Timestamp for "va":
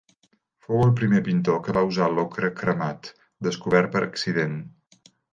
1.77-1.83